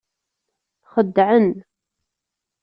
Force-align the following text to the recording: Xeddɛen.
Xeddɛen. 0.93 1.47